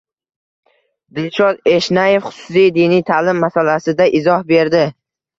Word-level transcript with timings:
Dilshod 1.17 1.59
Eshnayev 1.71 2.25
xususiy 2.29 2.71
diniy 2.77 3.03
ta'lim 3.09 3.41
masalasida 3.43 4.07
izoh 4.21 4.47
berdi 4.53 4.83